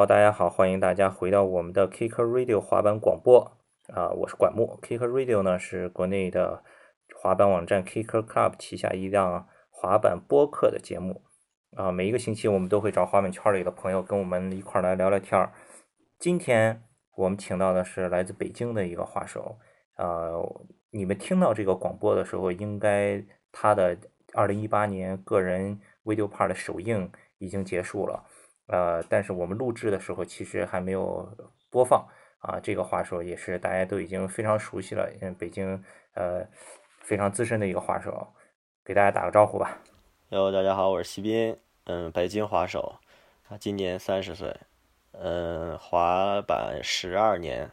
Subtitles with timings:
[0.00, 3.38] 好，大家好，欢迎大家回到我们的 Kicker Radio 滑板广播
[3.88, 4.80] 啊，我是管木。
[4.80, 6.64] Kicker Radio 呢是国内的
[7.14, 11.20] 滑板网站 Kicker Club 旗下一档滑板播客的节目
[11.76, 11.92] 啊。
[11.92, 15.52] 每一个星期我们都会找滑板圈里的朋友跟我们一块来聊聊天儿。
[16.18, 16.82] 今天
[17.16, 19.58] 我们请到的是来自北京的一个滑手，
[19.98, 23.22] 呃，你们听到这个广播的时候，应该
[23.52, 23.98] 他的
[24.32, 28.24] 二零一八年个人 Video Part 的首映已经结束了。
[28.70, 31.28] 呃，但是我们录制的时候其实还没有
[31.70, 32.06] 播放
[32.38, 32.60] 啊。
[32.62, 35.82] 这个话说也是大家都已经非常熟悉了，嗯，北京
[36.14, 36.46] 呃
[37.00, 38.32] 非常资深的一个滑手，
[38.84, 39.76] 给大家打个招呼吧。
[40.28, 43.00] 哟，大家好，我是西斌，嗯，北京滑手，
[43.48, 44.56] 啊，今年三十岁，
[45.12, 47.72] 嗯，滑板十二年，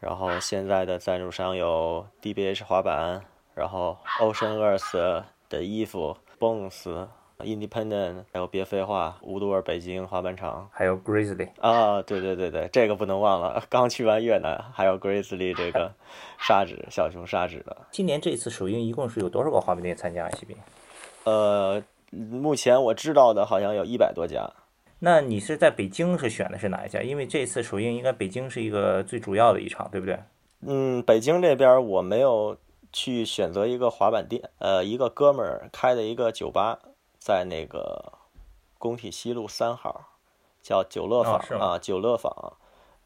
[0.00, 7.08] 然后现在的赞助商有 DBH 滑板，然后 Ocean Earth 的衣服，Bones。
[7.44, 13.62] Independent，还有别废话，乌多尔北京滑板场，还有 Grizzly 啊，对对对对，这个不能忘了。
[13.68, 15.92] 刚去完越南，还有 Grizzly 这个
[16.38, 17.76] 砂纸小熊砂纸的。
[17.90, 20.30] 今年这次首映一共是有多少个滑板店参加？
[21.24, 24.50] 呃，目前我知道的好像有一百多家。
[25.00, 27.00] 那你是在北京是选的是哪一家？
[27.02, 30.18] 因为这次首映应该北京是一个最主要的一场，对不对？
[30.66, 32.56] 嗯，北京这边我没有
[32.92, 36.78] 去选择一个滑板店，呃，一个哥们儿开的一个酒吧。
[37.20, 38.14] 在那个
[38.78, 40.06] 工体西路三号，
[40.62, 42.54] 叫九乐坊啊，九乐坊，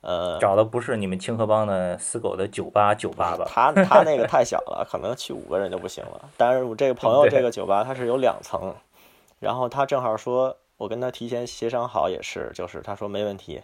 [0.03, 3.45] 呃，找的不是你们清河帮的死狗的酒吧酒吧吧？
[3.49, 6.31] 他他那个太小了，可能去五个人就不行了。
[6.37, 8.73] 但是我这个朋友这个酒吧他是有两层，
[9.41, 13.63] 然后他正好说，我跟他提前协商好也是，就是他说没问题，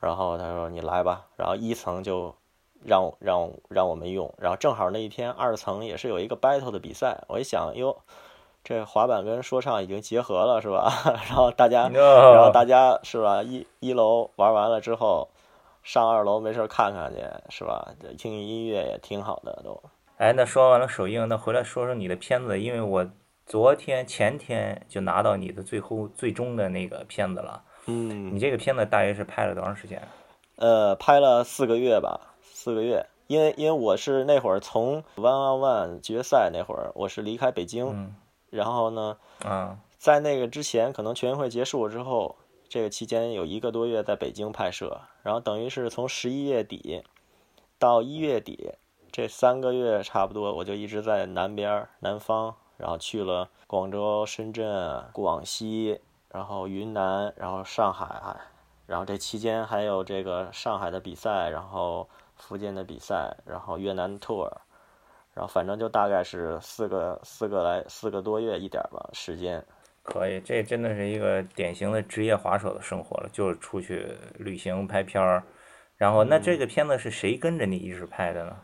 [0.00, 2.34] 然后他说你来吧，然后一层就
[2.82, 7.96] 让让让我们用，然后正好那一天二层也是有一个 battle 的比赛，我一想哟。
[8.68, 10.92] 这滑板跟说唱已经结合了，是吧？
[11.28, 13.40] 然后大家，然后大家是吧？
[13.40, 15.28] 一一楼玩完了之后，
[15.84, 17.94] 上二楼没事看看去，是吧？
[18.18, 19.80] 听音乐也挺好的都。
[20.16, 23.08] 哎，那说完了首映，那回来说说你的片子，因为我
[23.46, 27.62] 昨天前天就拿到你的最后最终的那个片子了。
[27.86, 28.34] 嗯。
[28.34, 30.02] 你这个片子大约是拍了多长时间？
[30.56, 33.06] 呃，拍了四个月吧，四个月。
[33.28, 38.12] 因为因为我是那会儿从 One on One 决赛那会儿，我是离开北京。
[38.56, 39.16] 然后呢？
[39.44, 42.36] 嗯，在那个之前，可能全运会结束之后，
[42.68, 47.04] 这个期间有一个多月在北京拍摄，然后等于是从十一月底
[47.78, 48.72] 到一月底
[49.12, 56.00] 这三个月差不多，我就一直在南边南方，然后去了广州、深圳、广西，
[56.30, 58.36] 然后云南，然后上海，
[58.86, 64.50] 然后这期间还有这个上海的比赛，然后福建的比赛，然后越南 tour。
[65.36, 69.62] 然后反正就大概是四个四个来四个多月一点吧时间，
[70.02, 74.08] 可以，这真的是一个典型的职业滑手的生活了，就是出去
[74.38, 75.44] 旅行拍片儿。
[75.98, 78.56] 然后那这个片子是谁跟着你一直拍的呢？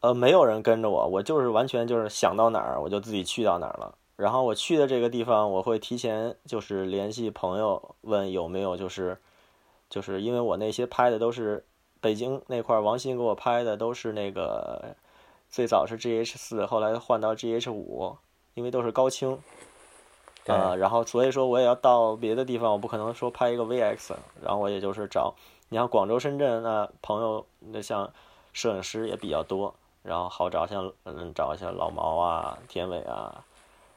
[0.00, 3.94] 呃，没有人跟着我，我就是完全就是想到哪儿我就自己去到哪儿了。
[4.16, 9.18] 然后我去的这个地方，我会提前就是联系朋友问有没有就是
[9.90, 11.62] 就是因为我那些拍的都是
[12.00, 14.96] 北京那块王鑫给我拍的都是那个。
[15.50, 18.16] 最早是 G H 四，后来换到 G H 五，
[18.54, 19.36] 因为都是高清，
[20.46, 25.34] 啊，然后所以说我也要到别的地方，我不可能说拍一个 V X，然后我也就是找，
[25.68, 28.12] 你像广州、深圳那朋友，那像
[28.52, 29.74] 摄影师也比较多，
[30.04, 33.44] 然后好找，像嗯找一些老毛啊、田伟啊，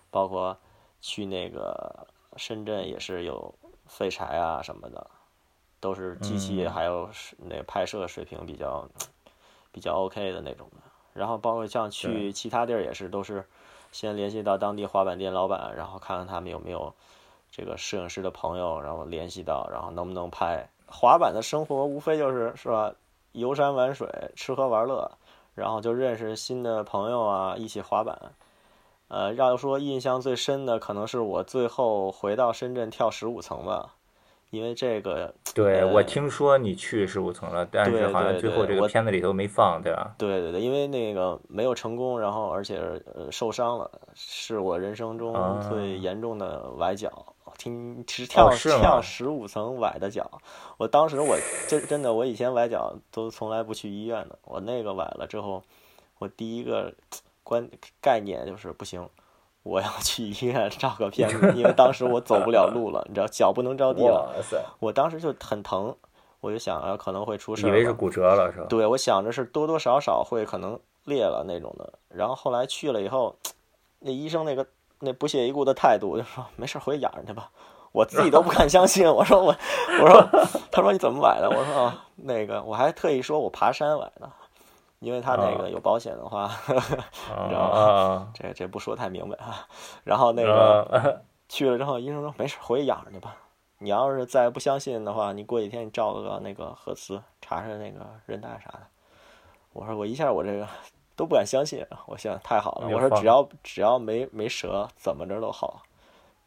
[0.09, 0.57] 包括
[1.01, 3.53] 去那个深圳也是有
[3.85, 5.05] 废柴啊什么的，
[5.79, 8.89] 都是机器还有那拍摄水平比较
[9.71, 10.77] 比较 OK 的那种的。
[11.13, 13.45] 然后包括像去其他地儿也是，都是
[13.91, 16.93] 先联系到当地滑板店老板，然后看看他们有没有
[17.51, 20.67] 这个摄影师的朋友，然后联系到，然后能不能拍。
[20.87, 22.93] 滑板的生活无非就是是吧，
[23.31, 25.09] 游山玩水，吃喝玩乐，
[25.55, 28.19] 然后就认识新的朋友啊，一起滑板。
[29.07, 33.93] 呃，要说印象最深的，可能是我最后回到深圳跳十五层吧。
[34.53, 40.13] 因为这个，对我听说你去十五层了，但是好像最后这个片子里头没放，对吧？
[40.15, 42.77] 对对对，因为那个没有成功，然后而且
[43.15, 47.33] 呃受伤了，是我人生中最严重的崴脚。
[47.57, 50.29] 听是跳跳十五层崴的脚，
[50.77, 55.63] 我当时我真真的我以前崴脚都从来不去医院的，我那个崴了之后，
[56.19, 56.93] 我第一个
[57.43, 57.69] 观
[58.01, 59.07] 概念就是不行。
[59.63, 64.33] 我要去医院 照个片子，因为当时我走不了路了，你知道，脚不能着地了。
[64.79, 65.95] 我当时就很疼，
[66.41, 67.67] 我就想啊，可能会出事。
[67.67, 68.65] 以为是骨折了是吧？
[68.69, 71.93] 对，我想着是多多少少会可能裂了那种的。
[72.09, 73.35] 然后后来去了以后，
[73.99, 74.65] 那医生那个
[74.99, 77.49] 那不屑一顾的态度就说：“没事，回去养着去吧。”
[77.93, 79.07] 我自己都不敢相信。
[79.07, 79.55] 我说我，
[80.01, 80.27] 我说，
[80.71, 81.47] 他说你怎么崴的？
[81.47, 84.27] 我说啊，那个我还特意说我爬山崴的，
[85.03, 88.31] 因为他那个有保险的话，你知道吗？
[88.33, 89.67] 这这不说太明白啊。
[90.05, 93.35] 然后那个 去了之后，医生说没事，回去养着去吧。
[93.79, 98.79] 你要是再不相信的话，你过几天你照个那个核磁，查查那个韧带啥的。
[99.73, 100.65] 我说我一下我这个
[101.17, 102.87] 都不敢相信，我想太好了。
[102.87, 105.81] 我说只要只要没没折，怎么着都好。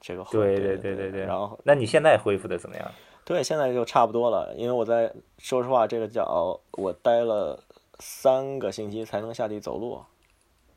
[0.01, 1.25] 这个对对对对对。
[1.27, 2.91] 然后那你现在恢复的怎么样？
[3.25, 4.55] 对，现在就差不多了。
[4.57, 7.59] 因为我在说实话，这个脚我待了
[7.99, 10.01] 三个星期才能下地走路。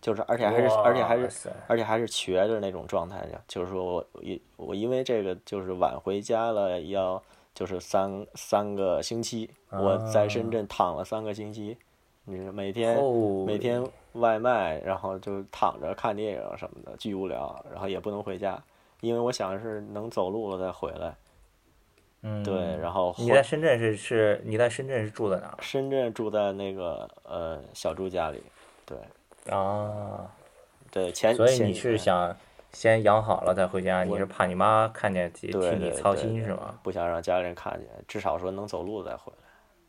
[0.01, 7.21] 就是而且还是而且还是而且还是瘸着那种状态的，就是说我因我因为这个就是晚回家了，要
[7.53, 11.77] 就是三三个星期，我在深圳躺了三个星期，
[12.23, 12.97] 你每天
[13.45, 18.57] 每天外卖，然后就躺着看电影什么的，巨无聊，然后也不能回家，
[19.01, 21.13] 因为我想是能走路了再回来。
[22.21, 25.57] 嗯，对，然后你在深圳是是你在深圳是住在哪？
[25.61, 28.43] 深圳住在那个呃小朱家里，
[28.85, 28.97] 对。
[29.53, 30.29] 啊，
[30.91, 32.35] 对，前所以你是想
[32.71, 34.03] 先养好了再回家？
[34.03, 36.77] 你是怕你妈看见替你操心是吗？
[36.83, 39.38] 不想让家里人看见，至少说能走路再回来。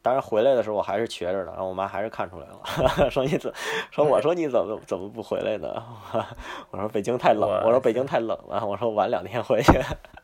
[0.02, 3.52] 当然回来的时候我还是瘸着的，然后我妈还是看出来了， 说你怎
[3.90, 5.82] 说我说你怎么怎么不回来呢？
[6.70, 9.72] 我说北京太冷，我说北京太冷了，我说晚两天回去。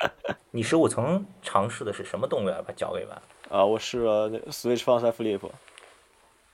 [0.51, 3.13] 你十五层尝试的是什么动作把脚给剜？
[3.51, 5.41] 啊，我试了 switch front flip。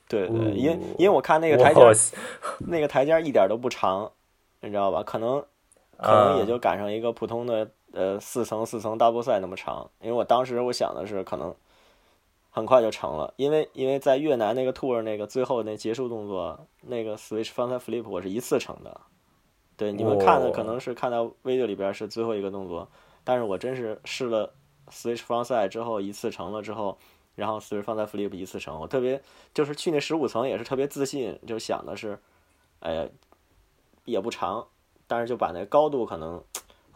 [0.08, 1.80] 对对，因为因为我看那个台阶，
[2.58, 4.10] 那个台阶一点都不长，
[4.60, 5.02] 你知道吧？
[5.04, 5.42] 可能
[5.96, 9.88] 可能也就赶上一个普通的呃四层四层 double 赛那么长。
[10.00, 11.54] 因为我当时我想的是可能
[12.52, 19.00] 很快就成了，因为因为在越南那个 tour 那个最后那结束动作那个 switch front flip 我是一次成的。
[19.76, 22.86] 对，你们看的可能是看到 video 里边是最后一个动作，
[23.24, 24.52] 但是我真是试了
[24.90, 26.96] switch front side 之后一次成了之后。
[27.34, 29.18] 然后随时放在 flip 一次成，我特别
[29.54, 32.18] 就是去那十五层也是特别自信，就想的是，
[32.80, 33.08] 哎，
[34.04, 34.68] 也不长，
[35.06, 36.44] 但是就把那高度可能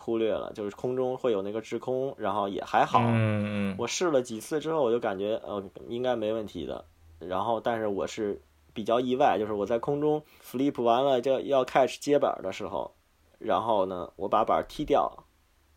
[0.06, 3.00] 忽略了，就是空中会有那个滞空，然后也还好。
[3.03, 6.85] 嗯我试了几次之后，我就感觉呃应该没问题的。
[7.19, 8.41] 然后但是我是
[8.73, 12.94] 比较意外，就是我在空中 flip 完了就要 catch 接板的时候，
[13.38, 15.12] 然后呢我把板踢掉，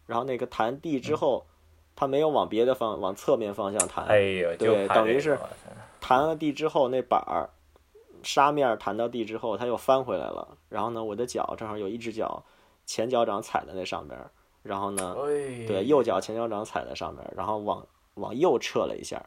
[0.06, 1.44] 然后那个弹地之后。
[1.96, 5.38] 它没有往别的方往侧面方向弹，哎呦对，等于是
[6.00, 7.50] 弹了地之后，那板儿
[8.24, 10.48] 沙面弹到地之后，它又翻回来了。
[10.70, 12.42] 然后呢，我的脚正好有一只脚
[12.90, 14.20] 前脚掌踩在那上边，
[14.64, 15.14] 然后呢，
[15.68, 19.24] 对，右脚前脚掌踩在上边，然后往往右撤了一下，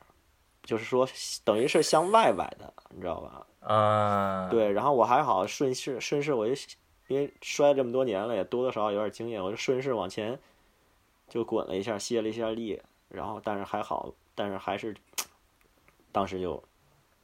[0.65, 1.09] 就是说
[1.45, 3.47] 等于是向外崴的，你知道吧？
[3.73, 6.53] 啊，对，然后我还好顺势顺势，我就
[7.07, 10.37] 因为摔这么多年了，也多多少少有点经验，我就顺势往前。
[11.29, 14.95] 就滚了一下，泄了一下力，然后但是还好，但是还是
[16.11, 16.63] 当时就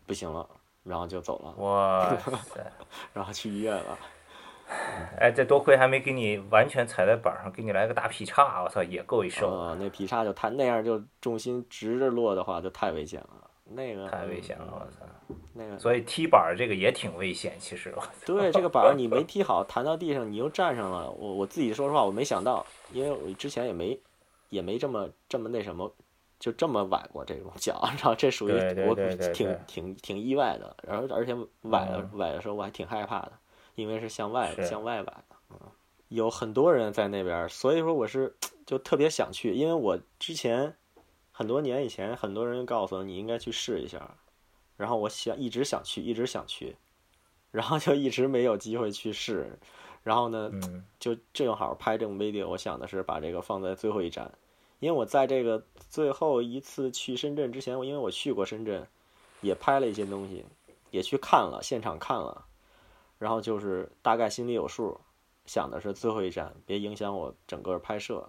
[0.06, 0.49] 不行了，
[0.82, 1.50] 然后就走了。
[1.62, 2.17] 哇
[2.49, 2.73] 塞！
[3.12, 3.99] 然后去医院了。
[5.19, 9.53] 哎，这多亏还没给你完全踩在板上，给你来个大劈叉，我操，也够一受。
[9.53, 13.50] 啊，那劈叉就太那样，就重心直着落的话，就太危险了。
[13.70, 15.06] 那个太危险了，我操！
[15.53, 17.94] 那个，所以踢板这个也挺危险，其实。
[18.25, 21.11] 对，这个板你没踢好，弹到地上，你又站上了。
[21.11, 24.00] 我我自己说实话，我没想到，因为我之前也没
[24.49, 25.93] 也没这么这么那什么，
[26.38, 28.52] 就这么崴过这种脚， 然后这属于
[28.87, 28.95] 我
[29.35, 30.75] 挺挺挺意外的。
[30.83, 33.33] 然后而且崴了崴的时候，我还挺害怕的，
[33.82, 35.25] 因为是向外向外崴的。
[35.50, 35.58] 嗯，
[36.08, 40.76] 有很多人在那边，所以说我是就特别想去，因为我之前。
[41.30, 44.16] 很多年以前，很多人告诉我你应该去试一下，
[44.76, 46.75] 然后我想一直想去，一直想去，
[47.52, 49.56] 然后就一直没有机会去试。
[50.02, 50.50] 然后呢，
[50.99, 54.32] 就正好拍这种 video，我想的是把这个放在最后一站，
[54.80, 58.85] 因为我在这个最后一次去深圳之前，因为我去过深圳，
[59.40, 60.44] 也拍了一些东西，
[60.90, 62.47] 也去看了现场看了，
[63.19, 65.01] 然后就是大概心里有数，
[65.47, 68.29] 想的是最后一站，别影响我整个拍摄。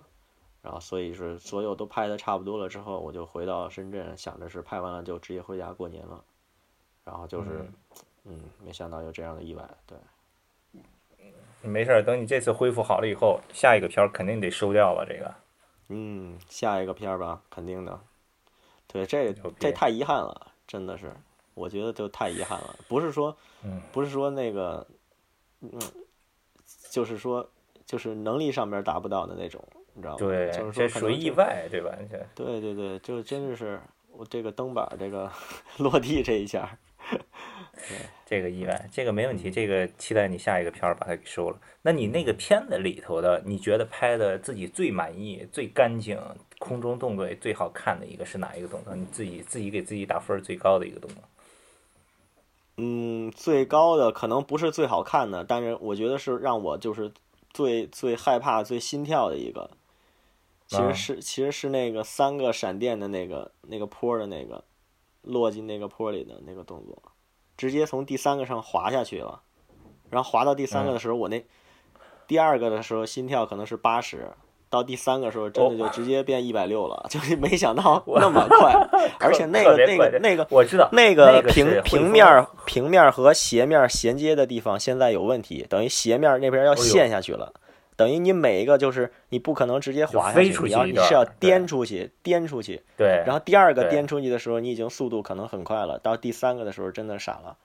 [0.61, 6.21] 然后，所以是所有都拍的差不多了之后，我就回到深圳，想着是拍完了就直接回家过年了。
[7.05, 7.65] 然后就是，
[8.25, 9.97] 嗯，没想到有这样的意外，对。
[11.61, 15.33] 没事儿，等你这次恢复好了以后，下一个片儿肯定得收掉吧这个。
[15.87, 17.99] 嗯，下一个片儿吧，肯定的。
[18.87, 21.13] 对，这这太遗憾了，真的是，
[21.59, 22.73] 我觉得就太遗憾了。
[22.87, 23.35] 不是说，
[23.91, 24.87] 不是说那个，
[25.59, 25.71] 嗯，
[26.89, 27.47] 就是说，
[27.85, 29.61] 就是能力上面达不到的那种。
[29.93, 30.19] 你知道吗？
[30.19, 31.93] 对，就是说属于意外，对吧？
[32.33, 33.77] 对对对，就真的是
[34.09, 35.29] 我这个蹬板这个
[35.79, 36.77] 落地这一下，
[38.25, 41.59] 这个意外，这个没问题，这个期待你下一个片儿把它给收了。
[41.81, 46.17] 那你那个片子里头的，你觉得拍的自己最满意、最干净、
[46.59, 48.95] 空中动作最好看的一个是哪一个动作？
[48.95, 51.21] 你自己自己给自己打分最高的一个动作？
[52.81, 57.11] 嗯，最高的可能不是最好看的，但是我觉得是让我就是
[57.49, 59.69] 最最害怕、最心跳的一个。
[60.65, 64.63] 其实是其实是那个三个闪电的那个那个坡的那个
[65.23, 67.01] 落进那个坡里的那个动作，
[67.57, 69.41] 直接从第三个上滑下去了，
[70.09, 71.43] 然后滑到第三个的时候，我那
[72.27, 74.31] 第二个的时候心跳可能是八十。
[74.69, 78.73] 到第三个时候，真的就直接变一百六了，就是没想到那么快，
[79.19, 87.51] 而且那个那个那个我知道那个平平面平面和斜面衔接的地方现在有问题，等于斜面那边要陷下去了，
[87.95, 97.57] 等于你每一个就是你不可能直接滑下去，你要你是要颠出去颠出去，对，然后第二个颠出去的时候，你已经速度可能很快了，到第三个的时候真的傻了，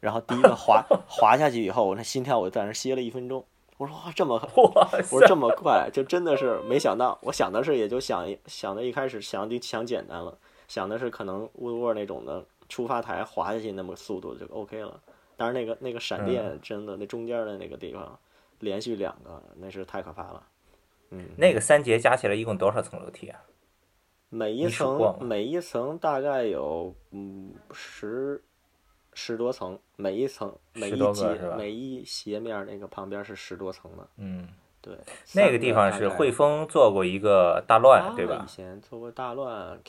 [0.00, 3.44] 然后第一个滑 滑下去以后，我那心跳我在那歇了一分钟。
[3.78, 7.18] 我说哇，这么 我说这么快，就真的是没想到。
[7.22, 15.00] 我想的是，也就想想的一开始想的想简单了，想的是可能乌沃那种的出发台滑下去那么速度就 OK 了。
[15.36, 18.18] 但是那个那个闪电真的那中间的那个地方
[18.60, 20.42] 连续两个，那是太可怕了。
[21.10, 23.38] 嗯，那个三节加起来一共多少层楼梯啊？
[24.30, 28.42] 每一层每一层大概有嗯十。
[29.18, 34.06] 十多层，每一层每一节每一斜面那个旁边是十多层的。
[34.18, 34.46] 嗯，
[34.82, 34.94] 对。
[35.32, 38.44] 那个地方是汇丰做过一个大乱，对吧？
[38.44, 39.80] 以前做过大乱。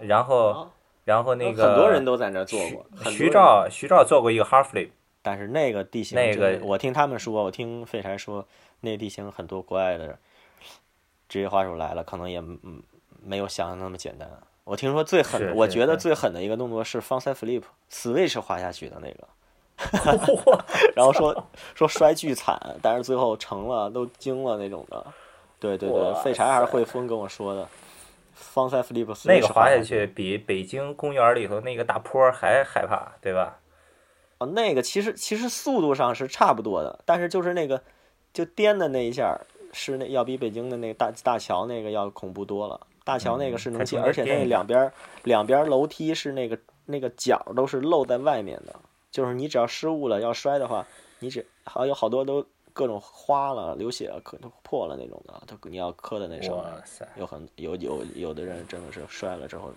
[0.00, 0.68] 然后，
[1.04, 2.84] 然后那个很多人都在那做过。
[3.08, 4.90] 徐照，徐照做过一个 Half Flip。
[5.22, 8.44] 但是那个地形，那个我听他们说，我听废柴说，
[8.80, 10.18] 那地形很多国外的
[11.28, 12.82] 职业滑手来了，可能也嗯
[13.22, 14.28] 没有想象那么简单。
[14.66, 20.64] 我听说最狠，我觉得最狠的一个动作是 frontside flip，switch 滑下去的那个，
[20.96, 21.46] 然后说
[21.76, 25.06] 说摔巨惨，但是最后成了，都惊了那种的。
[25.60, 27.68] 对对对，废柴还是汇丰跟我说的
[28.36, 33.60] ，frontside flip 那个滑下去比北京公园里头那个大坡还害怕，对吧？
[34.38, 37.80] 哦，那个其实其实速度上是差不多的，但是就是那个
[38.32, 39.40] 就颠的那一下
[39.72, 42.80] 是那要比北京的那个大大桥那个要恐怖多了。
[43.06, 48.74] 大桥那个是能进，而且那两边两边楼梯是那个那个角都是露在外面的，
[49.12, 50.84] 就是你只要失误了要摔的话，
[51.20, 56.64] 你只好有好多都各种花了、流血了、磕破了那种的，都你要磕的那上面。
[57.14, 59.72] 有很有有有的人真的是摔了之后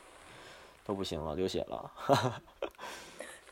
[0.84, 1.92] 都不行了，流血了。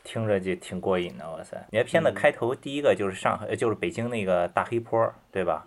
[0.02, 1.62] 听着就挺过瘾的，哇塞！
[1.70, 5.66] 你看片子开头第一个就是上海，就是北京那个大黑坡，对吧？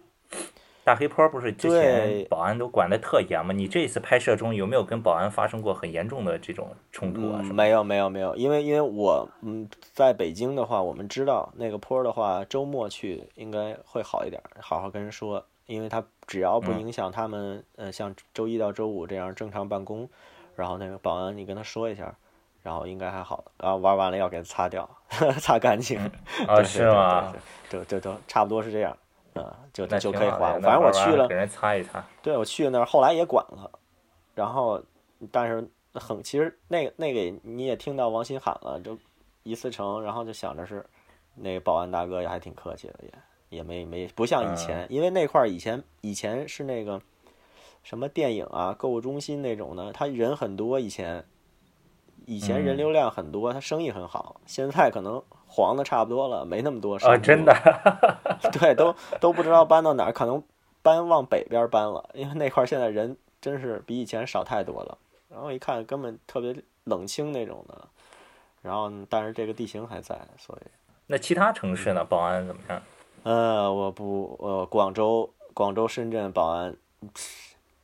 [0.83, 3.53] 大黑坡不是之前保安都管的特严吗？
[3.53, 7.39] 你这次拍摄中有没有跟保安发生过很严重的这种冲突啊？
[7.53, 20.09] 没有没有没有，因为因为我嗯在北京的话，我们知道那个坡的话，周末去应该会好一点，好好跟人说，因为他只要不影响他们，嗯，像周一到周五这样正常办公，
[20.55, 22.15] 然后那个保安你跟他说一下，
[22.63, 24.89] 然后应该还好，然后玩完了要给他擦掉，
[25.39, 25.99] 擦干净。
[26.47, 27.31] 啊，是吗？
[27.69, 28.97] 就就就差不多是这样。
[29.33, 30.59] 嗯，就就可以还。
[30.59, 32.03] 反正我去了，给人擦一擦。
[32.21, 33.71] 对，我去那儿，后来也管了。
[34.35, 34.81] 然后，
[35.31, 38.97] 但是很，其实那个那个你也听到王鑫喊了，就
[39.43, 40.85] 一次成，然后就想着是
[41.35, 47.01] 那个保安大哥也还挺客气的，也也没没不像以前，因为那块儿以前以前是那个
[47.83, 51.25] 什么电影啊、购物中心那种的，他人很多，以前
[52.25, 54.41] 以前人流量很多，他生意很好。
[54.45, 55.23] 现在可能。
[55.53, 57.17] 黄的差不多了，没那么多啊！
[57.17, 57.53] 真的，
[58.53, 60.41] 对，都都不知道搬到哪儿，可能
[60.81, 64.97] 搬往北边搬了，因为那块现在人真是比以前少太多了。
[65.27, 66.55] 然后一看，根本特别
[66.85, 67.77] 冷清那种的。
[68.61, 70.67] 然后，但是这个地形还在，所以。
[71.07, 72.05] 那其他城市呢？
[72.05, 72.81] 保安怎么样？
[73.23, 76.73] 呃，我不，呃，广州、广州、深圳保安，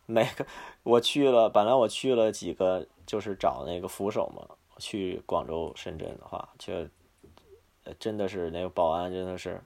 [0.05, 0.45] 每个
[0.83, 4.55] 我去了，本来我去了几个，就是找那个扶手嘛。
[4.79, 6.88] 去广州、深圳的话，去。
[8.00, 9.62] 真的是那个保安，真的是，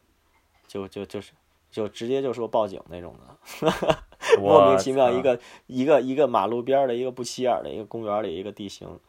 [0.67, 1.31] 就就就是，
[1.69, 3.69] 就直接就说报警那种的，
[4.39, 8.99] 莫名其妙一个一个一个马路边的一个不起眼的一个公园里一个地形，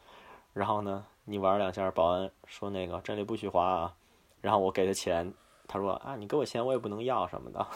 [0.53, 3.93] 然后呢，你玩两下，保安说那个这里不许滑啊，
[4.41, 5.33] 然后我给他钱，
[5.67, 7.67] 他说啊你给我钱我也不能要什么的，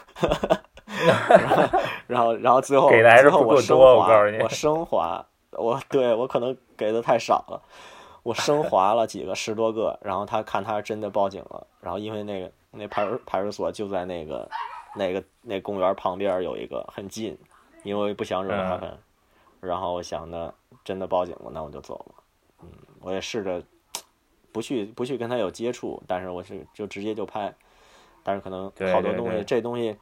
[2.07, 4.07] 然后然后最后最后我升华，
[4.41, 7.61] 我升华，我对我可能给的太少了。
[8.27, 14.49] 我升华了几个十多个，然后他看他真的报警了，然后因为那个那派出派出所就在那个
[14.93, 17.37] 那个那公园旁边有一个很近，
[17.83, 18.97] 因为不想惹麻烦，
[19.61, 20.53] 然后我想的
[20.83, 22.15] 真的报警了，那我就走了。
[22.63, 22.67] 嗯，
[22.99, 23.63] 我也试着
[24.51, 27.55] 不去不去跟他有接触，但是我是就直接就拍，
[28.23, 29.95] 但是可能好多东西这东西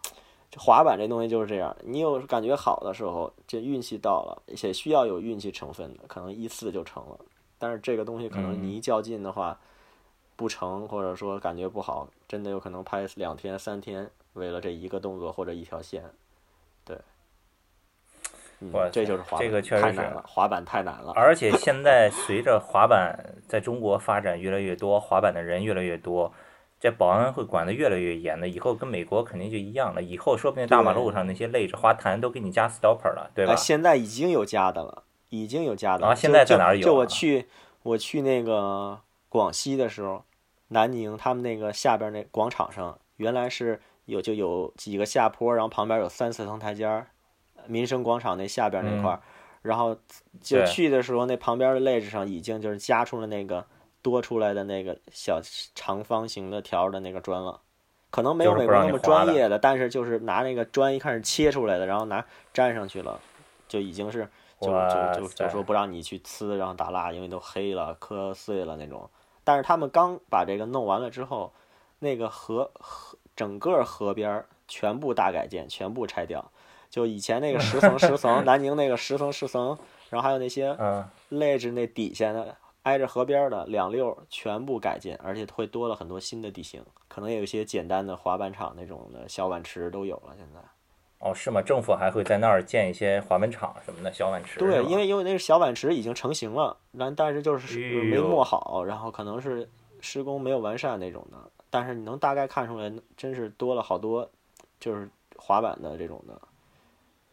[0.58, 7.20] 滑板这东西就是这样，你有感觉好的时候，这运气到了，且需要有运气成分的，可能一次就成了。
[7.66, 9.58] 但是这个东西可能你一较劲的话，
[10.36, 16.04] 不成，或者说感觉不好，真的有可能拍两天三天，为了这一个动作或者一条线，
[16.86, 16.96] 对。
[18.60, 21.12] 嗯，这就是滑这个确实是滑板太难了。
[21.16, 26.32] 而且现在随着滑板在中国发展越来越多，滑板的人越来越多。
[26.80, 30.04] 这保安会管得越来越严的，以后跟美国肯定就一样了。
[30.04, 33.56] 以后说不定大马路上那些累着花坛都给你加 stopper 了，对吧？
[33.56, 36.06] 现在已经有加的了，已经有加的。
[36.06, 36.84] 啊，现在在哪儿有？
[36.84, 37.48] 就我去，
[37.84, 40.24] 我去那个广西的时候，
[40.70, 47.08] 南宁他们那个下边那广场上，原来是有就有几个下坡，然后旁边有三四层台阶儿。
[47.68, 49.22] 民生广场那下边那块儿，
[49.62, 49.98] 然后
[50.42, 53.66] 就去的时候，那旁边的位置上已经就是加出了那个。
[54.06, 55.42] 多出来的那个小
[55.74, 57.60] 长方形的条的那个砖了，
[58.12, 63.20] 可能没有美国那么专业的，但是就是拿那个砖一看是切出来的，然后拿粘上去了，
[63.68, 64.30] 就已经是
[64.66, 69.10] 就就就就说不让你去呲，然后打蜡，因为都黑了、磕碎了那种。
[69.44, 71.54] 但是他们刚把这个弄完了之后，
[72.00, 76.52] 那个河河整个河边全部大改建，全部拆掉，
[76.90, 79.78] 就以前那个十层十层， 南宁那个十层十层，
[80.10, 80.78] 然后还有那些
[81.30, 82.58] 肋着那底下的。
[82.86, 90.36] 挨着河边的两溜全部改建，而且会多了很多新的地形，可能也有一些简单的滑板场那种的小碗池都有了。
[90.38, 90.60] 现在，
[91.20, 91.62] 哦，是吗？
[91.62, 94.60] 政府还会在那儿建一些滑板场什么的小碗池？
[94.60, 99.68] 对，因为因为那个小碗池已经成型了，但但是就是没磨好，然后可能是
[100.02, 101.38] 施工没有完善那种的。
[101.70, 104.30] 但是你能大概看出来，真是多了好多，
[104.80, 106.40] 就是滑板的这种的。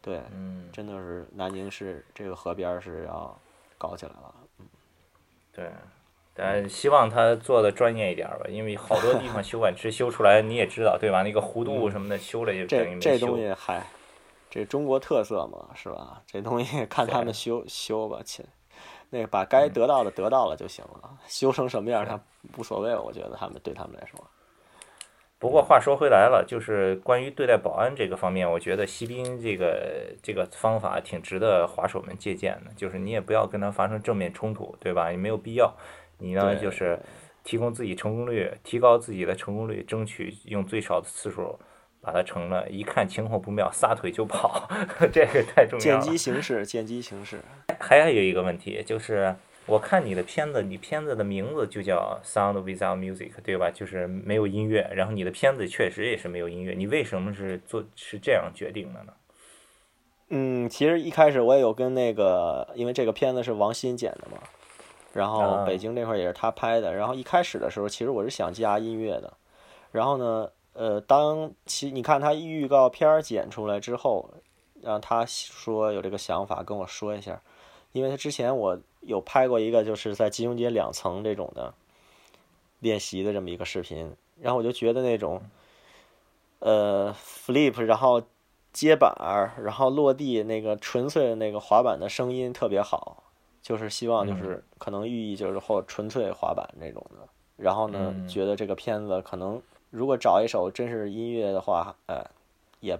[0.01, 3.37] 对，嗯，真的是南宁市这个河边是要
[3.77, 4.33] 搞起来了。
[4.59, 4.65] 嗯
[5.53, 5.71] 对，
[6.35, 11.21] 但希望他做的专业一点吧，因为好多地方 修碗池修出来你也知道，对吧？
[11.21, 12.99] 那个弧度什么的修了也等于没修。
[13.01, 13.85] 这这东西，嗨，
[14.49, 16.21] 这中国特色嘛，是吧？
[16.25, 18.43] 这东西看他们修修吧，亲，
[19.11, 22.19] 那个把该得到的得到了就行了，修成什么样他
[22.57, 24.19] 无所谓，我觉得他们对他们来说。
[25.37, 32.71] 不过话说回来了，就是关于对待保安这个方面，我觉得锡兵这个这个方法挺值得滑手们借鉴的。
[32.77, 35.11] 就是你也不要跟他发生正面冲突，对吧？
[35.11, 35.75] 也没有必要。
[36.23, 36.97] 你呢，就是
[37.43, 41.59] 提供自己成功率，提高自己的成功率，争取用最少的次数
[41.99, 42.69] 把它成了。
[42.69, 44.69] 一看情况不妙，撒腿就跑，
[45.11, 46.01] 这个太重要了。
[46.01, 47.39] 见机行事，见机行事。
[47.79, 49.35] 还有一个问题就是。
[49.65, 53.71] 我看你的片子，你片子的名字就叫 Sound Without Music，对吧？
[53.71, 54.85] 就是没有音乐。
[54.93, 56.73] 然后你的片子确实也是没有音乐。
[56.73, 59.13] 你为什么是做是这样决定的呢？
[60.31, 64.37] 嗯，其实一开始我也有跟那个，因为这个片子是王鑫剪的嘛，
[65.13, 66.93] 然后北京这块也是他拍的。
[66.93, 69.31] 然后一开始的时候，其实我是想加音乐的。
[69.91, 74.29] 然后呢，呃，当其你看他预告片剪出来之后，
[74.81, 77.41] 让他说有这个想法跟我说一下，
[77.93, 78.77] 因为他之前我。
[79.05, 81.73] 有拍过一个，就是在金融街两层这种的
[82.79, 85.41] 练习的这么一个视频，然后我就觉得那种，
[86.59, 88.23] 呃，flip，然后
[88.71, 93.22] 接板儿，然后落地那个纯粹的那个滑板的声音特别好，
[93.63, 97.27] 就是希望就是可能寓意就是或纯粹滑板那种的。
[97.55, 102.23] 然后呢，觉得这个片子可能如果找一首真是音乐的话，呃，
[102.81, 102.99] 也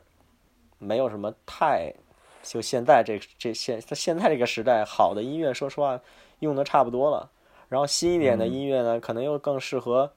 [0.79, 1.93] 没有什么太。
[2.41, 5.99] 就现在这这现现在这个时代，好的音乐说实话
[6.39, 7.29] 用的差不多了。
[7.69, 10.11] 然后新一点的音乐呢，可能又更适合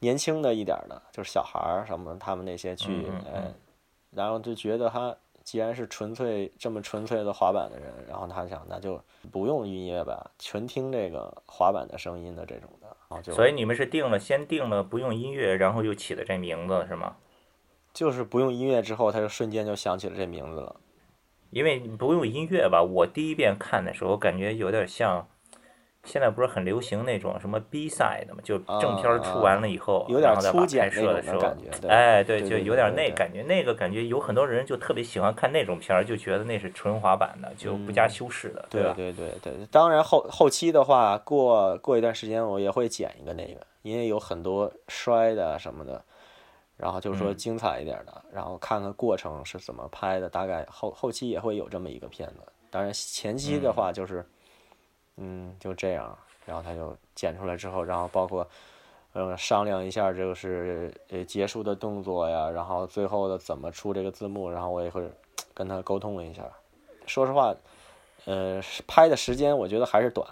[0.00, 3.06] 年轻的一点的，就是小孩儿什么他们那些去。
[3.32, 3.54] 嗯。
[4.10, 5.14] 然后就觉得他
[5.48, 13.32] 既然是纯粹这么纯粹的滑板的人，然后他想那就不用音乐吧，纯听这个滑板的声音的这种的。
[13.32, 17.16] 所以你们是定了先定了不用音乐，然后又起的这名字是吗？
[17.94, 20.76] 就是不用音乐之后，他就瞬间就想起了这名字了。
[21.48, 25.26] 因为不用音乐吧，我第一遍看的时候感觉有点像，
[26.04, 31.40] 现在不是很流行那种什么 B side 的嘛，就正片出完了以后，然后再把拍摄的时候，
[31.88, 38.94] 哎，对，就有点那感觉，那个感觉有很多人就特别喜欢看那种片儿，就觉得那是纯滑板的，就不加修饰的，对吧？
[38.96, 46.02] 对对对，当然后后期的话，过过一段时间我也会剪一个那个，因为有很多摔的什么的。
[46.78, 52.34] 然后就是说精彩一点的，然后看看过程是怎么拍的，大概后后期也会有这么一个片子。
[52.70, 54.26] 当然前期的话就是，嗯，
[55.58, 56.16] 就这样。
[56.46, 58.46] 然后他就剪出来之后，然后包括，
[59.12, 65.10] 嗯，商量一下就是呃结束的动作呀，然后最后的怎么出这个字幕，然后我也会
[65.52, 66.42] 跟他沟通一下。
[67.06, 67.54] 说实话，
[68.24, 70.26] 呃，拍的时间我觉得还是短，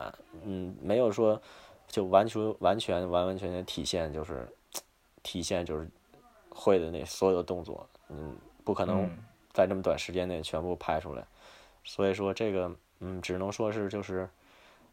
[0.44, 1.40] 嗯，没有说
[1.88, 4.48] 就完全完全完完全全体现就是
[5.22, 5.88] 体现就是。
[6.58, 9.06] 会的那所有的动作，嗯，不可能
[9.52, 11.22] 在这么短时间内全部拍出来。
[11.84, 14.26] 所以说这个，嗯，只能说是就是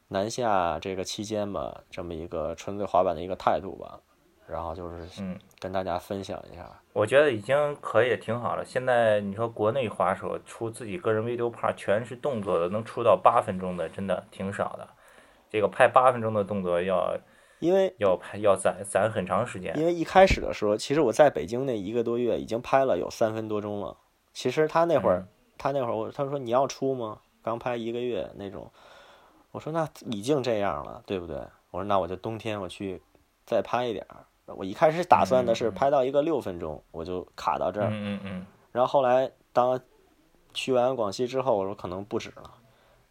[0.09, 3.99] 南下这个期间吧，这么一个纯粹滑板的一个态度吧。
[4.45, 6.69] 然后就是，嗯，跟大家分享一下。
[6.91, 8.65] 我觉得已经可以，挺好了。
[8.65, 14.87] 现在你说国内滑手出自己个人 video part 全是动作的，能出到八分钟的，真的挺少的。
[15.49, 17.17] 这个拍八分钟的动作要，
[17.59, 19.75] 因为要拍要攒攒很长时间。
[19.79, 23.95] 因为一开始的时候，其实我在北京那一个多月已经拍了有三分多钟了。
[24.33, 25.25] 其实他那会儿，
[25.57, 27.21] 他那会儿我他说你要出吗？
[27.41, 28.69] 刚拍一个月那种。
[29.53, 31.37] 我说那已经这样了，对不对？
[31.69, 32.99] 我说那我就冬天我去
[33.45, 34.17] 再拍一点儿。
[34.47, 37.87] 我一开始打算的是拍到一个六分钟，我就卡到这儿。
[37.91, 38.45] 嗯嗯嗯。
[38.71, 39.79] 然后后来当
[40.55, 42.51] 去完广西之后，我说可能不止了。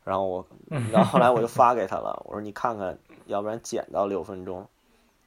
[0.02, 0.46] 然后我，
[0.92, 4.66] 然后后来我就发给他了，我说你看看，要不然剪到六分钟。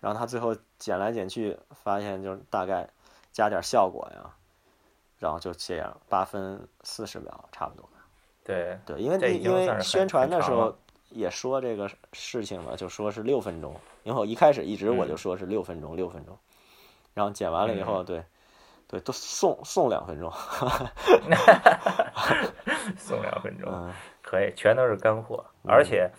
[0.02, 2.88] 然后他最后剪来剪去，发现就是大概
[3.32, 4.36] 加点效果呀，
[5.18, 7.90] 然后就这样，八分四十秒差不多。
[8.44, 10.78] 对对，因为因为宣传的时候
[11.16, 13.74] 也说这个事情了，就说是六分钟。
[14.04, 16.38] 因为我一开始一直我就说是六分钟，六分钟，
[17.14, 18.24] 然后剪完了以后，对，
[18.88, 20.32] 对，都送送两分钟，
[22.98, 25.44] 送两分钟， 可以，全都是干货。
[25.64, 26.12] 而且，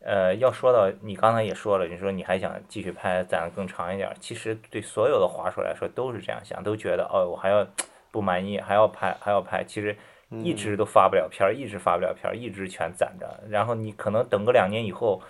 [0.00, 4.14] 呃，要说到你刚才也说了，你说你还想继续拍，攒更长一点。
[4.20, 7.66] 其实对所有的滑手来说都是这样想，都觉得哦，我还要
[8.12, 9.64] 不满意，还要拍，还要拍。
[9.64, 9.96] 其实
[10.42, 13.26] 一直都发不了片儿，一直发不了片儿，一直全攒着。
[13.48, 15.20] 然后你可能等个两年以后。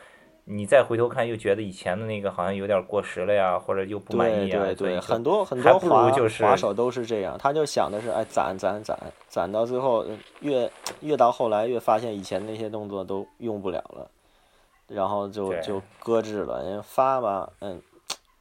[0.47, 4.61] 你再回头看，又觉得以前的那个好像有点过时了呀，或者又不满意啊。
[4.61, 8.95] 对对对，很多很多滑滑手都是这样，他就想的是，哎，攒攒攒，
[9.27, 10.05] 攒到最后
[10.40, 14.11] 越越到后来越发现以前那些动作都用不了了，
[14.87, 16.83] 然后就就搁置了。
[16.83, 17.81] 发吧，嗯，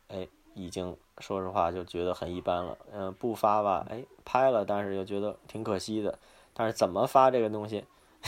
[0.10, 2.78] 哎，已经说实话就觉得很一般了。
[2.94, 6.20] 嗯，不发吧，哎，拍了，但是又觉得挺可惜的。
[6.54, 7.84] 但是怎么发这个东西？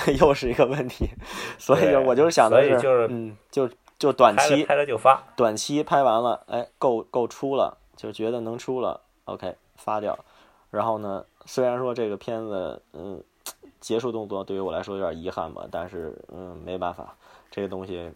[0.20, 1.10] 又是一个问题，
[1.58, 10.20] 所以我就是想的是，嗯，就就短期拍了就发，短期拍完了，哎，够够出了，就觉得能出了，OK，发掉。
[10.70, 13.24] 然后呢，虽然说这个片子，嗯，
[13.80, 17.16] 结束动作对于我来说有点遗憾吧，但是，嗯，没办法，
[17.50, 18.12] 这个东西。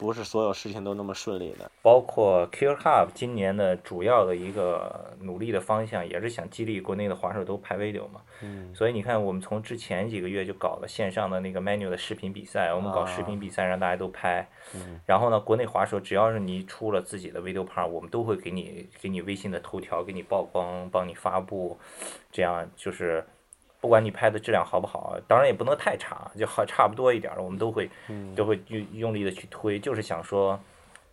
[0.00, 8.22] 不是所有事情都那么顺利的，包括 Q Hub 今年的主要的一个努力的方向，也是想激励国内的滑手都拍 video 嘛。
[8.40, 14.48] 嗯，所以你看，我们从之前几个月就搞了线上的那个 menu 的视频比赛，我们搞视频比赛让大家都拍。
[14.74, 21.78] 嗯，然后呢，国内滑手只要是你出了自己的 video part，我们都会给你给你微信的头条给你曝光，帮你发布，
[22.32, 23.22] 这样就是。
[23.80, 27.88] 不管你拍的质量好不好，当然也不能太差，就好差不多一点儿，我们都会
[28.36, 30.60] 都会用用力的去推，就是想说，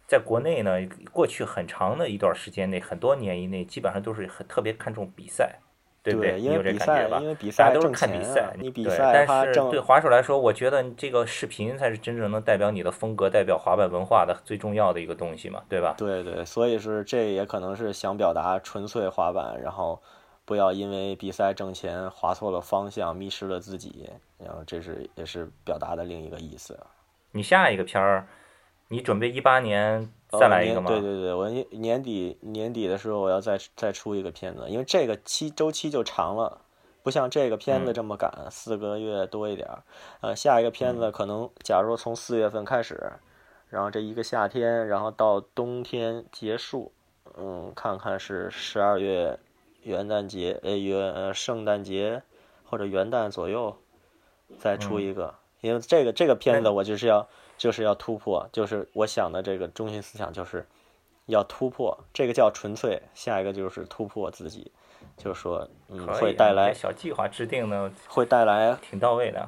[0.06, 0.72] 在国内呢，
[1.14, 5.56] 过去很长的一段时间内，很多年以内，基本上都是很特别看重比赛，
[6.04, 6.38] 对不对？
[6.42, 15.96] 因为比赛，因为比赛都是看比赛，你比赛，但是对滑手来说，我觉得这个视频才是真正能代表你的风格、代表滑板文化的最重要的一个东西嘛，对吧？
[15.98, 20.02] 对对，所以是这也可能是想表达纯粹滑板，然后。
[20.48, 24.10] 不要因为比赛挣钱划错了方向，迷失了自己。
[24.38, 26.80] 然后这是也是表达的另一个意思。
[27.34, 28.26] 你下一个片儿，
[28.88, 30.88] 你准备一八年再来一个吗？
[30.90, 36.62] 对对对，我年底年底的时候我要再再出一个片子，因为这个期周期就长了，
[37.04, 39.84] 不像这个片子这么赶，四个月多一点儿。
[40.22, 43.12] 呃，下一个片子可能假如从四月份开始，
[43.68, 46.94] 然后这一个夏天，然后到冬天结束，
[47.36, 49.38] 嗯，看看是十二月。
[49.84, 52.22] 元旦节，呃，元呃圣诞节
[52.66, 53.76] 或者元旦左右
[54.60, 60.66] 再出一个，因为这个这个片子我就是要就是要突破，就是我想的这个中心思想就是
[61.26, 64.72] 要突破，这个叫纯粹，下一个就是突破自己，
[65.18, 69.48] 就是说，嗯，会带来小计划制定呢，会带来挺到位的，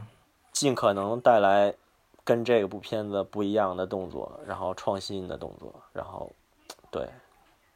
[0.51, 1.73] 尽可能带来
[2.23, 6.31] 跟这个部片子不一样的动作，然后创新的动作，然后
[6.91, 7.07] 对。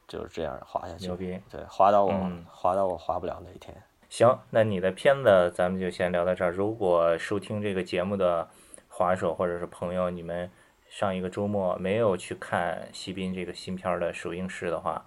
[0.07, 1.39] 就是这样滑下去，牛逼！
[1.49, 3.75] 对，滑到我，滑到我滑不了那一天。
[4.09, 6.51] 行，那你的片子咱们就先聊到这儿。
[6.51, 8.47] 如果收听这个节目的
[8.87, 10.51] 滑手或者是朋友，你们
[10.87, 15.03] 上一个周末没有去看西滨这个新片的首映式的话，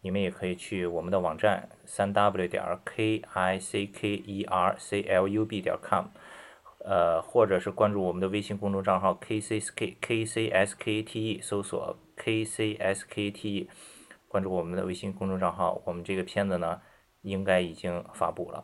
[0.00, 6.06] 你们也可以去我们的网站三 w 点 k i c k e r c l u b 点 com，
[6.82, 13.56] 呃，或者是关注我们的微信公众账号 k c s k k c s k t e，搜索 k c s k t
[13.56, 13.68] e。
[14.36, 16.78] 关注我们的微信公众账号，我们这个片子呢，
[17.22, 18.62] 应该已经发布了。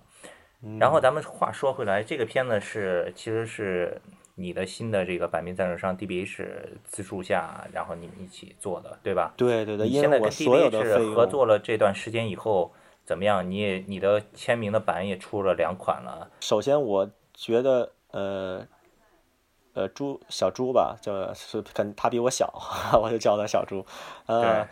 [0.78, 3.98] 然后咱们话说回来，这个片子是其实是
[4.34, 6.46] 你的新的这个版面赞助商 DBH
[6.84, 9.32] 资助下，然后你们一起做的，对吧？
[9.34, 9.88] 对对对。
[9.88, 12.70] 你现在跟 DBH 合作了这段时间以后，
[13.06, 13.50] 怎么样？
[13.50, 16.30] 你也你的签名的版也出了两款了。
[16.40, 18.66] 首先，我觉得呃
[19.72, 22.52] 呃猪小猪吧，叫是肯他比我小，
[23.02, 23.86] 我就叫他小猪。
[24.26, 24.68] 呃，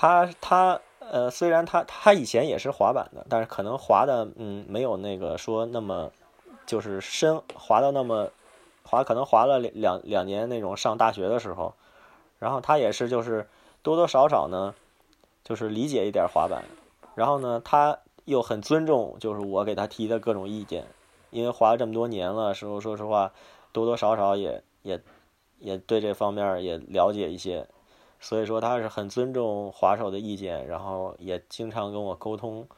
[0.00, 6.10] 他他呃虽然他他以前也是滑板的，但是可能滑的嗯没有那个说那么
[6.64, 8.30] 就是深滑到那么
[8.82, 11.74] 滑，可能滑了两两两年那种上大学的时候，
[12.38, 13.46] 然后他也是就是
[13.82, 14.74] 多多少少呢，
[15.44, 16.64] 就是理解一点滑板。
[17.14, 20.86] 然后呢，他又很尊重，就是我给他提的各种意见，
[21.28, 23.32] 因为滑了这么多年了，时候说实话，
[23.70, 24.98] 多多少少也也
[25.58, 27.66] 也对这方面也了解一些，
[28.20, 32.68] 所以说他是很尊重滑手的意见，然后也经常跟我沟通，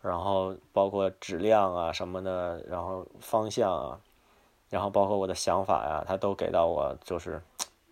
[0.00, 4.00] 然后包括质量啊什么的，然后方向啊，
[4.70, 7.42] 然后包括我的想法呀，他都给到我，就是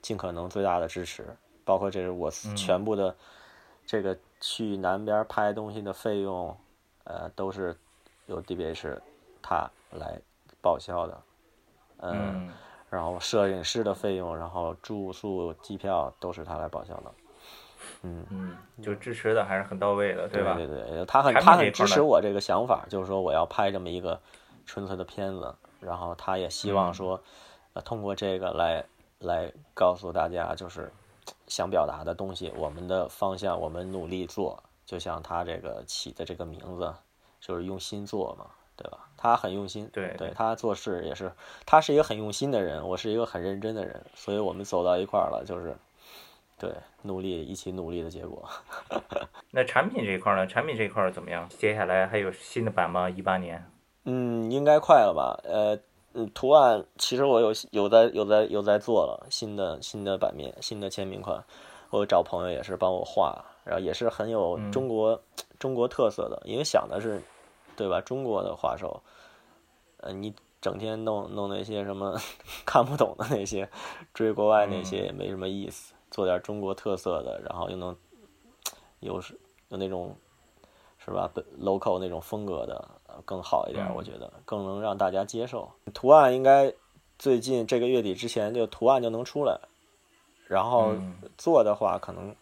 [0.01, 3.15] 尽可能最大的支持，包括这是我全部的
[3.87, 4.17] 这个。
[4.41, 6.55] 去南边拍东西的费用，
[7.05, 7.75] 呃，都是
[8.27, 9.01] 由 DBH
[9.41, 10.21] 他来
[10.61, 11.23] 报销的，
[12.01, 12.53] 嗯，
[12.95, 17.13] 然后摄影师的费用，然后住宿、机票都是他来报销的，
[18.03, 20.55] 嗯嗯，就支持的还是很到位的，对吧？
[20.55, 24.21] 对对，他很他很支持我这个想法，就是说我要拍这么一个
[24.65, 27.21] 纯粹的片子，然后他也希望说，
[27.73, 28.85] 呃，通过这个来
[29.19, 30.93] 来告诉大家，就是。
[31.47, 36.93] 想表达的东西，我们的方向，我们努力做，就像他这个起的这个名字，
[37.41, 38.45] 就是用心做嘛，
[38.77, 38.99] 对吧？
[39.17, 41.33] 他很用心，对，对他做事也是，
[41.65, 45.77] 他是一个很用心的人，我是一个很认真的人，所以我们走到一块儿了，就是，
[46.59, 46.71] 对，
[47.03, 48.49] 努力一起努力的结果。
[49.51, 50.47] 那产品这一块呢？
[50.47, 51.49] 产品这一块怎么样？
[51.51, 53.09] 接下来还有新的版吗？
[53.09, 53.65] 一八年？
[54.05, 55.41] 嗯，应该快了吧？
[55.45, 55.79] 呃。
[56.17, 61.43] 嗯，图案其实我有有在有在有在做了新的新的版面新的签名款，
[61.91, 65.21] 我找朋友也是帮我画，然后也是很有中国
[65.59, 67.21] 中国特色的，因为想的是，
[67.77, 68.01] 对吧？
[68.01, 69.03] 中国的画手，
[69.99, 72.17] 呃，你整天弄弄那些什么
[72.65, 73.69] 看不懂的那些，
[74.13, 77.97] 追国外那些也没什么意思，做点中国特色的，然后又能
[79.01, 80.17] 有是有那种
[80.99, 82.89] 是吧？local 那种风格的。
[83.25, 85.71] 更好一点，我觉得更能让大家接受。
[85.93, 86.75] 图案应该
[87.17, 89.57] 最近这个月底之前就图案就能出来，
[90.49, 90.97] 然后
[91.39, 92.35] 做的话可能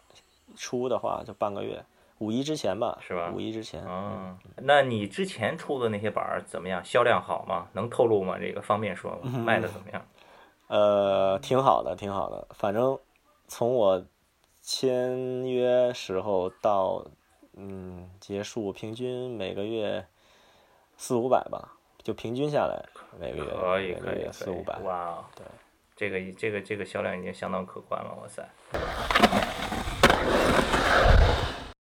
[0.55, 1.85] 出的话就半个月，
[2.23, 3.31] 五一之前吧，是吧？
[3.33, 3.83] 五一之前。
[3.85, 6.83] 嗯，那你之前出的那些板儿怎么样？
[6.83, 7.67] 销量好吗？
[7.73, 8.37] 能透露吗？
[8.39, 9.29] 这个方便说吗？
[9.39, 10.01] 卖的怎么样？
[10.67, 12.47] 呃，挺好的，挺好的。
[12.51, 12.97] 反正
[13.47, 14.05] 从我
[14.61, 17.05] 签约时候到
[17.57, 20.05] 嗯结束，平均每个月。
[20.95, 22.85] 四五百吧，就平均下来
[23.19, 24.77] 每个月可以可以四五百。
[24.79, 25.43] 哇，对，
[25.95, 28.47] 这个这个这个销量已经相当可观了，哇塞！